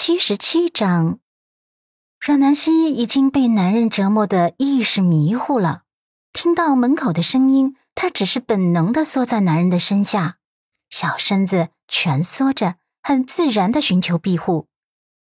[0.00, 1.18] 七十七章，
[2.20, 5.82] 阮南希已经被男人折磨的意识迷糊了。
[6.32, 10.36] 听到门口的声音，她只是本能的缩在男人的身下，
[10.88, 14.68] 小身子蜷缩着，很自然的寻求庇护。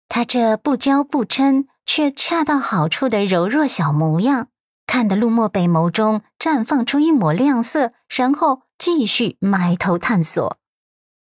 [0.08, 4.48] 她这不娇不嗔却恰到好处的柔弱小模样，
[4.86, 10.56] 看得陆漠北眸中绽放出一抹亮色，然后继续埋头探索。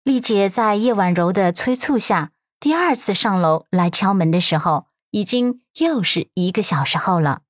[0.04, 2.30] 丽姐在叶婉柔的催促下。
[2.64, 7.42] 第二次上楼来敲门的时候，已经又是一个小时后了。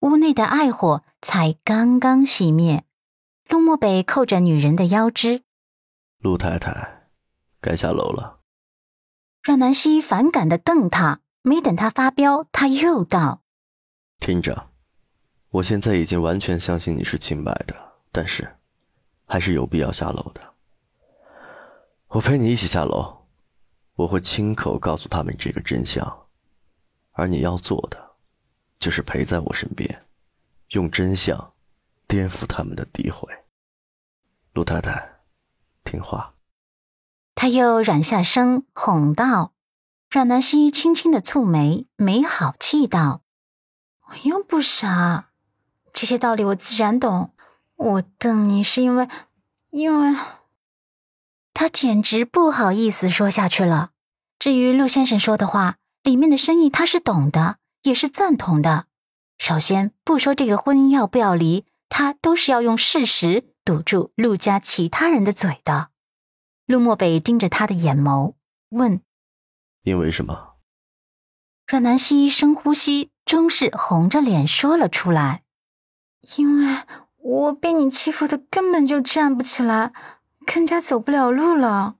[0.00, 2.84] 屋内的爱火才刚刚熄灭。
[3.46, 5.42] 陆漠北扣着女人的腰肢
[6.16, 7.10] ：“陆太太，
[7.60, 8.40] 该下楼了。”
[9.44, 13.42] 阮南希反感的瞪他，没等他发飙，他又道
[14.18, 14.70] ：“听着，
[15.50, 17.76] 我现在已经完全相信你是清白的，
[18.10, 18.56] 但是
[19.26, 20.40] 还是有必要下楼的。
[22.08, 23.23] 我陪你一起下楼。”
[23.96, 26.26] 我会亲口告诉他们这个真相，
[27.12, 28.16] 而你要做的，
[28.78, 30.06] 就是陪在我身边，
[30.70, 31.52] 用真相
[32.08, 33.32] 颠覆他们的诋毁。
[34.52, 35.20] 陆太太，
[35.84, 36.34] 听话。
[37.36, 39.52] 他又软下声哄道
[40.10, 43.22] ：“阮南希轻轻的蹙眉，没好气道
[44.08, 45.30] ：‘我又不傻，
[45.92, 47.32] 这些道理我自然懂。
[47.76, 49.08] 我瞪你是因为，
[49.70, 50.16] 因为……’”
[51.64, 53.88] 他简直不好意思说下去了。
[54.38, 58.84] 至于陆先生说的话，里面的深意他是懂的，也是赞同的。
[59.38, 65.88] 首先，不说这个婚姻要不要离，他都是要用事实堵住陆家其他人的嘴的。
[66.66, 68.34] 陆漠北盯着他的眼眸，
[68.68, 69.00] 问
[69.84, 70.56] ：“因为什么？”
[71.66, 75.44] 阮南希深呼吸，终是红着脸说了出来
[76.36, 76.82] ：“因为
[77.16, 79.94] 我被你欺负的根本就站不起来。”
[80.46, 81.96] 更加走不了路了。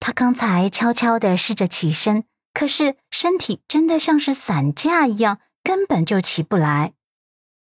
[0.00, 6.92] 他刚才悄悄的试着起身，可是身体真的像是散架一样，根本就起不来。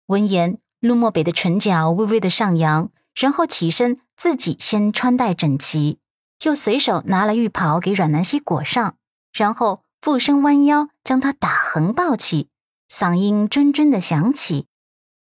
[0.05, 5.99] 闻言，陆漠北的唇角微微的上扬，然后起身，自己先穿戴整齐，
[6.43, 8.95] 又随手拿了浴袍给阮南希裹上，
[9.33, 12.49] 然后俯身弯腰将她打横抱起，
[12.87, 14.67] 嗓音谆谆的响起：“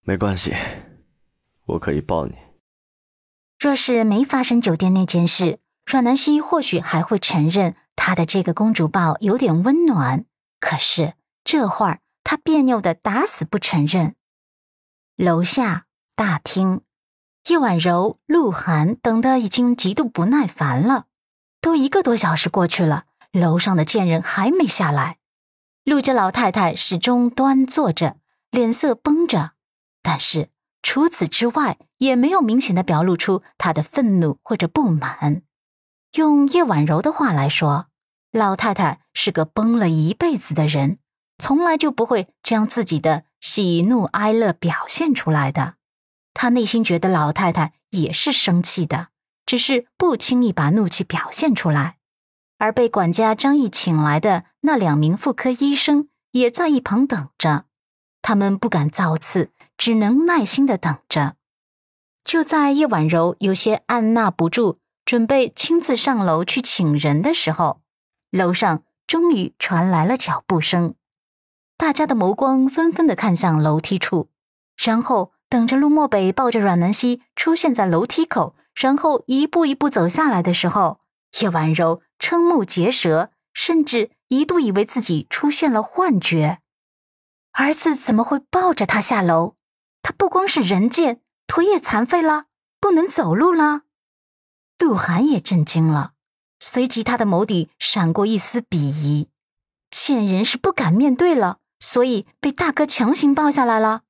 [0.03, 0.53] 没关系，
[1.65, 2.35] 我可以抱你。”
[3.59, 10.25] 若是没发生酒店那件事，阮南希或许还会承认她的这个公主抱有点温暖。
[10.59, 14.15] 可是这会儿，她别扭的打死不承认。
[15.15, 15.85] 楼下
[16.15, 16.81] 大厅，
[17.47, 21.05] 叶婉柔、鹿晗等的已经极度不耐烦了。
[21.59, 25.17] 都一个多小时过去了，楼上的贱人还没下来。
[25.83, 28.17] 陆家老太太始终端坐着，
[28.51, 29.53] 脸色绷着，
[30.03, 30.49] 但是。
[30.81, 35.41] 除此之外，也没有明显的表露出他的愤怒或者不满。
[36.13, 37.87] 用叶婉柔的话来说，
[38.31, 40.99] 老太太是个崩了一辈子的人，
[41.37, 45.75] 从来就不会将自己的喜怒哀乐表现出来的。
[46.33, 49.09] 她内心觉得老太太也是生气的，
[49.45, 51.97] 只是不轻易把怒气表现出来。
[52.59, 57.65] 而被管家张毅请来的那两名妇科医生也在一旁等着，
[58.27, 59.51] 他们不敢造次。
[59.77, 61.35] 只能耐心的等着。
[62.23, 67.81] 就在叶婉柔有些按捺不住，准备亲自上楼去请人的时候，
[68.31, 70.95] 楼上终于传来了脚步声。
[71.77, 74.29] 大家的眸光纷纷的看向楼梯处，
[74.75, 81.01] 然后等着陆漠北抱着阮南希出现在楼梯口，然后一步一步走下来的时候，
[81.39, 86.61] 叶婉柔瞠目结舌，甚至一度以为自己出现了幻觉。
[87.57, 89.55] 儿子怎么会抱着她下楼？
[90.03, 92.45] 他不光是人贱，腿也残废了，
[92.79, 93.81] 不能走路了。
[94.77, 96.11] 鹿晗也震惊了，
[96.59, 99.29] 随即他的眸底闪过一丝鄙夷。
[99.89, 104.03] 贱人是不敢面对了，所以被大哥强行抱下来了。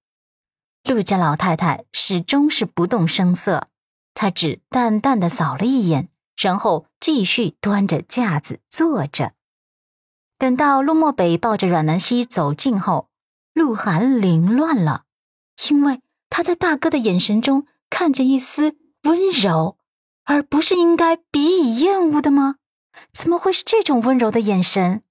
[0.83, 3.69] 陆家老太太始终是不动声色，
[4.13, 9.31] 她只淡淡的扫了一眼，然后继续端着架子坐着。
[10.37, 13.06] 等到陆漠北抱着阮南希走近后，
[13.57, 15.05] 鹿晗凌乱了。
[15.67, 19.77] 因为他在大哥的眼神中看见一丝温柔，
[20.25, 22.57] 而不是应该鄙夷厌恶的吗？
[23.11, 25.01] 怎么会是这种温柔的眼神？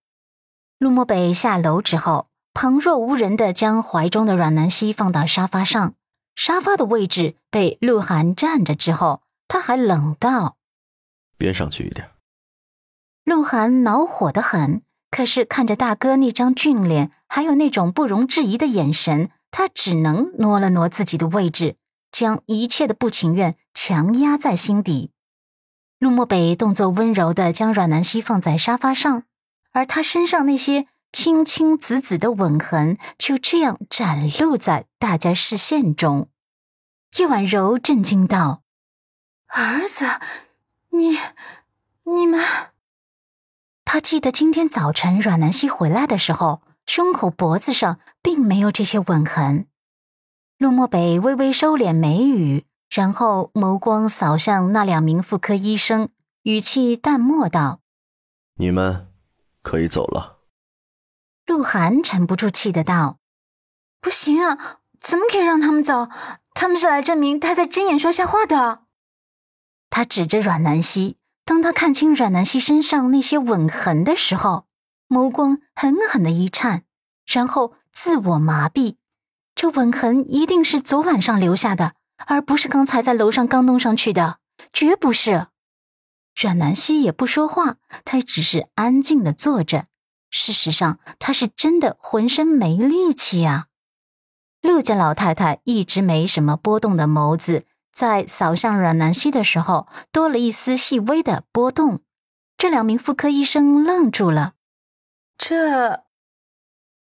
[0.79, 5.95] 陆漠北下楼之后，旁若无人的将怀中的阮南希放到沙发上，
[6.37, 10.57] 沙发的位置被鹿晗占着之后，他还冷道
[11.37, 12.11] ：“边上去一点。”
[13.25, 14.83] 鹿晗恼火的很，
[15.17, 19.31] 可是看着大哥那张俊脸，还有那种不容置疑的眼神。
[19.51, 21.77] 他只能挪了挪自己的位置，
[22.13, 25.13] 将一切的不情愿强压在心底。
[25.99, 29.23] 陆漠北动作温柔的将阮南希放在沙发上，
[29.73, 36.29] 而他身上那些青青紫紫的吻痕就这样展露在大家视线中。
[37.17, 38.61] 叶婉柔震惊道
[39.49, 40.05] ：“儿子，
[40.91, 41.19] 你，
[42.05, 42.39] 你们……”
[43.97, 49.69] 他记得今天早晨阮南希回来的时候，胸口、脖子上并没有这些吻痕。
[50.59, 56.11] 陆漠北微微收敛眉宇，然后眸光扫向那两名妇科医生，
[56.43, 57.81] 语气淡漠道
[58.61, 59.11] ：“你们
[59.63, 60.41] 可以走了。”
[61.47, 63.17] 鹿晗沉不住气的道
[64.03, 66.11] ：“不行啊，怎么可以让他们走？
[66.53, 68.83] 他们是来证明他在睁眼说瞎话的。”
[69.89, 71.17] 他指着阮南希。
[71.47, 74.67] 当他看清阮南希身上那些吻痕的时候，
[75.09, 76.83] 眸光狠狠的一颤，
[77.25, 78.97] 然后自我麻痹。
[79.55, 81.95] 这吻痕一定是昨晚上留下的，
[82.27, 84.41] 而不是刚才在楼上刚弄上去的，
[84.73, 85.47] 绝不是。
[86.35, 89.87] 阮南希也不说话，她只是安静的坐着。
[90.29, 93.69] 事实上，她是真的浑身没力气呀。
[94.61, 97.67] 陆家老太太一直没什么波动的眸子。
[97.97, 102.03] 在扫向阮南希的时候，多了一丝细微的波动。
[102.59, 104.53] 这两名妇科医生愣住了，
[105.39, 106.03] 这……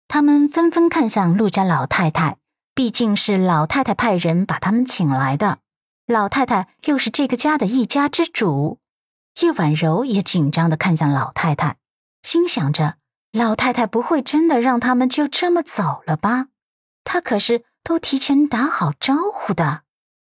[0.08, 2.38] 他们纷纷看向陆家老太太，
[2.74, 5.58] 毕竟是老太太派人把他们请来的，
[6.08, 8.80] 老太太又是这个家的一家之主。
[9.42, 11.76] 叶婉柔也紧张的看向老太太，
[12.24, 12.96] 心想着：
[13.34, 16.48] 老太太不会真的让他们就这么走了吧？
[17.04, 19.82] 她可是都提前打好招呼的。